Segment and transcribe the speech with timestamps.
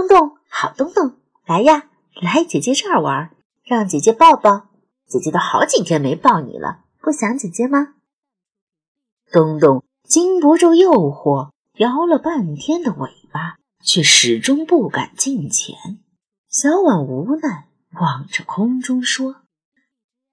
[0.00, 1.90] 东东，好东东，来呀，
[2.22, 3.30] 来姐姐这儿玩，
[3.64, 4.68] 让姐姐抱抱。
[5.06, 7.94] 姐姐都好几天没抱你了，不想姐姐吗？
[9.30, 15.76] 东东经不住诱惑，摇了半天的尾巴，却始终不敢近前。
[16.48, 17.66] 小婉无奈
[18.00, 19.36] 望着空中说：“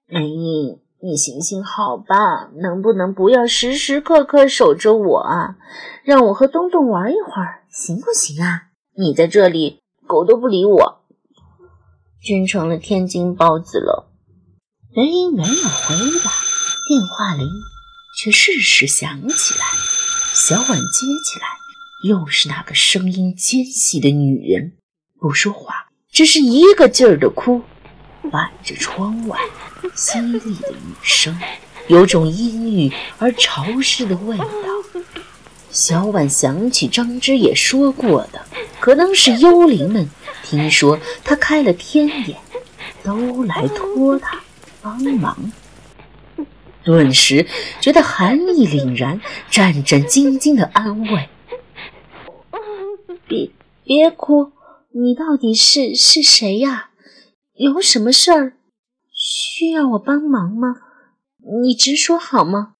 [0.06, 5.56] 梅英，你行行好吧，能不能不要时时刻刻守着我啊？
[6.04, 8.67] 让我和东东玩一会儿，行不行啊？”
[9.00, 11.04] 你在这里，狗都不理我，
[12.20, 14.10] 真成了天津包子了。
[14.90, 16.32] 人英没有回答，
[16.88, 17.46] 电话铃
[18.16, 19.64] 却适时响起来。
[20.34, 21.46] 小婉接起来，
[22.08, 24.72] 又是那个声音尖细的女人，
[25.20, 27.62] 不说话，只是一个劲儿的哭，
[28.32, 29.38] 伴着窗外
[29.94, 30.74] 淅沥的雨
[31.04, 31.38] 声，
[31.86, 34.44] 有种阴郁而潮湿的味道。
[35.70, 38.44] 小婉想起张之也说过的。
[38.80, 40.08] 可能是幽灵们
[40.44, 42.38] 听说他开了天眼，
[43.02, 44.40] 都来托他
[44.80, 45.52] 帮忙，
[46.84, 47.46] 顿时
[47.80, 51.28] 觉得寒意凛然，战战兢兢的安慰
[53.26, 53.50] ：“别
[53.84, 54.52] 别哭，
[54.92, 56.90] 你到底是是谁呀？
[57.54, 58.52] 有什么事儿
[59.12, 60.76] 需要我帮忙吗？
[61.62, 62.74] 你直说好吗？”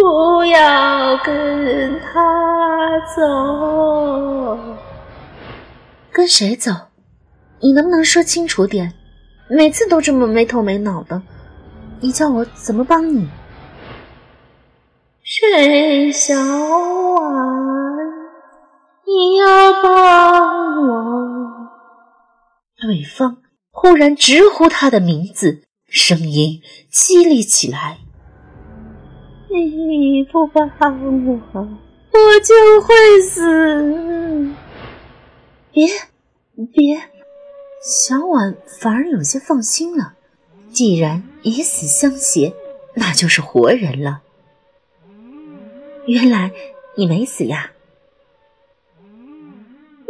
[0.00, 4.58] 不要跟他走，
[6.10, 6.72] 跟谁走？
[7.60, 8.94] 你能不能说清楚点？
[9.50, 11.20] 每次都这么没头没脑的，
[12.00, 13.28] 你叫我怎么帮你？
[15.22, 17.28] 水小婉，
[19.04, 21.68] 你要帮我。
[22.80, 23.36] 对方
[23.70, 27.98] 忽然直呼他的名字，声音凄厉起来。
[29.52, 30.70] 你不帮
[31.26, 34.54] 我，我就会死。
[35.72, 35.88] 别，
[36.72, 37.00] 别，
[37.82, 40.14] 小婉反而有些放心了。
[40.70, 42.54] 既然以死相挟，
[42.94, 44.20] 那就是活人了。
[46.06, 46.52] 原来
[46.96, 47.72] 你没死呀？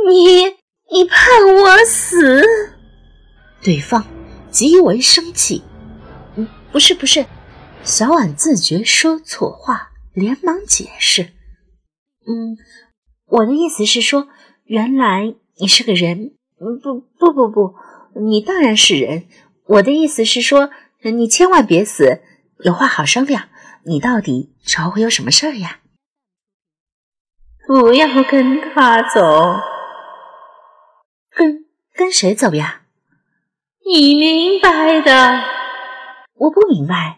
[0.06, 0.44] 你，
[0.92, 2.42] 你盼我死？
[3.62, 4.04] 对方
[4.50, 5.62] 极为生气。
[6.36, 7.24] 嗯，不是，不是。
[7.82, 11.32] 小婉自觉说错话，连忙解释
[12.26, 12.56] ：“嗯，
[13.26, 14.28] 我的意思是说，
[14.64, 16.34] 原来你是个人。
[16.60, 17.74] 嗯，不，不，不，不，
[18.20, 19.24] 你当然是人。
[19.64, 20.70] 我的意思是说，
[21.02, 22.20] 你千万别死，
[22.58, 23.48] 有话好商量。
[23.84, 25.80] 你到底找我有什么事儿呀？
[27.66, 29.56] 不要跟他走，
[31.34, 31.64] 跟
[31.94, 32.82] 跟谁走呀？
[33.86, 35.42] 你明白的，
[36.34, 37.16] 我不明白。”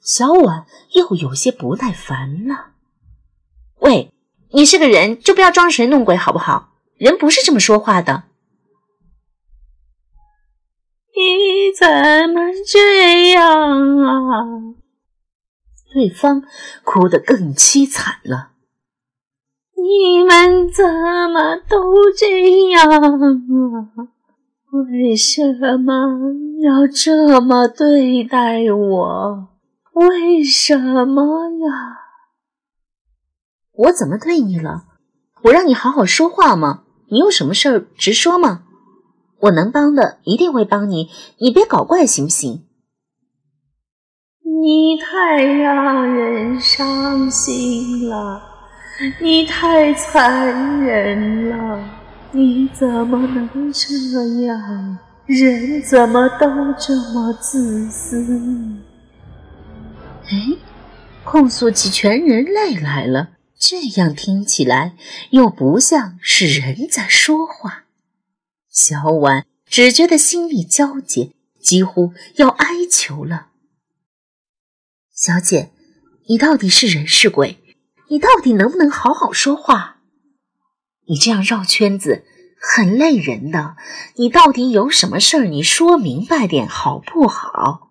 [0.00, 2.72] 小婉又有些不耐烦了。
[3.80, 4.12] 喂，
[4.52, 6.74] 你是个人，就不要装神弄鬼好不好？
[6.96, 8.24] 人不是这么说话的。
[11.14, 11.86] 你怎
[12.30, 14.44] 么这样啊？
[15.92, 16.44] 对方
[16.84, 18.52] 哭得更凄惨了。
[19.76, 24.08] 你们怎么都这样啊？
[24.92, 25.92] 为什么
[26.62, 29.48] 要这么对待我？
[30.00, 32.00] 为什么呀？
[33.72, 34.84] 我怎么对你了？
[35.42, 36.84] 我让你好好说话吗？
[37.10, 38.62] 你有什么事儿直说吗？
[39.40, 42.64] 我能帮的一定会帮你，你别搞怪行不行？
[44.42, 48.40] 你太让人伤心了，
[49.20, 51.84] 你太残忍了，
[52.32, 54.98] 你怎么能这样？
[55.26, 56.46] 人怎么都
[56.78, 58.89] 这么自私？
[60.30, 60.56] 哎，
[61.24, 64.96] 控诉起全人类来了，这样听起来
[65.30, 67.84] 又不像是人在说话。
[68.70, 73.48] 小婉只觉得心力交瘁，几乎要哀求了。
[75.12, 75.72] 小姐，
[76.28, 77.58] 你到底是人是鬼？
[78.08, 79.96] 你到底能不能好好说话？
[81.06, 82.24] 你这样绕圈子
[82.60, 83.76] 很累人的。
[84.14, 85.46] 你到底有什么事儿？
[85.46, 87.89] 你说明白点好不好？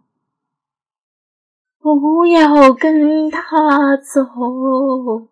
[1.80, 5.30] 不要跟他走！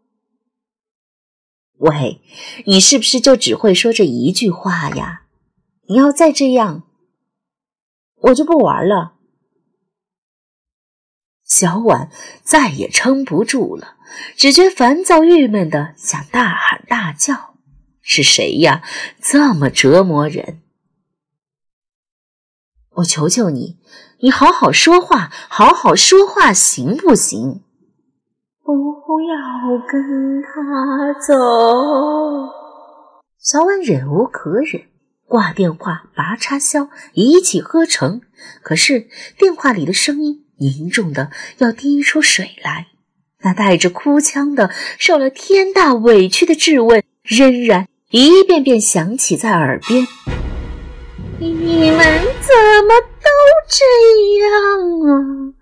[1.77, 2.21] 喂，
[2.65, 5.23] 你是不是就只会说这一句话呀？
[5.87, 6.83] 你要再这样，
[8.21, 9.13] 我就不玩了。
[11.43, 12.09] 小婉
[12.43, 13.95] 再也撑不住了，
[14.35, 17.55] 只觉烦躁郁闷的想大喊大叫
[18.01, 18.83] ：“是谁呀？
[19.21, 20.61] 这么折磨人！”
[22.97, 23.77] 我求求你，
[24.21, 27.61] 你好好说话，好好说话，行不行？
[28.63, 31.33] 不要跟他走。
[33.39, 34.81] 小婉忍无可忍，
[35.27, 38.21] 挂电话、拔插销，一气呵成。
[38.63, 39.07] 可是
[39.37, 41.29] 电话里的声音凝重的
[41.59, 42.87] 要滴出水来，
[43.41, 50.07] 那带着哭腔的、受了天大委屈的质问，仍然一遍遍响起在耳边。
[51.39, 51.99] 你们
[52.41, 52.55] 怎
[52.87, 53.29] 么都
[53.69, 53.85] 这
[54.39, 54.49] 样
[55.07, 55.53] 啊？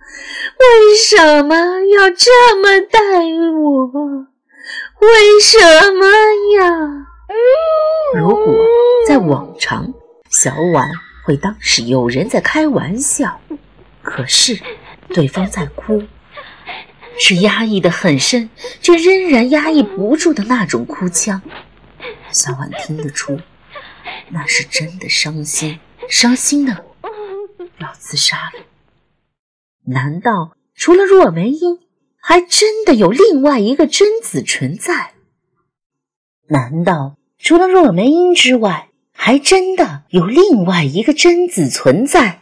[0.57, 1.55] 为什么
[1.87, 2.99] 要这么待
[3.53, 4.27] 我？
[5.01, 5.59] 为什
[5.93, 6.07] 么
[6.57, 7.07] 呀？
[8.15, 8.55] 如果
[9.05, 9.93] 在往常，
[10.29, 10.89] 小婉
[11.25, 13.41] 会当是有人在开玩笑，
[14.01, 14.57] 可是
[15.09, 16.01] 对方在哭，
[17.19, 18.49] 是压抑的很深，
[18.81, 21.41] 却仍然压抑不住的那种哭腔。
[22.31, 23.37] 小婉听得出。
[24.29, 25.79] 那是真的伤心，
[26.09, 26.85] 伤心的
[27.79, 28.65] 要自杀了。
[29.85, 31.79] 难道除了若梅英，
[32.17, 35.13] 还真的有另外一个贞子存在？
[36.47, 42.41] 难道除了若梅英之外，还真的有另外一个贞子存在？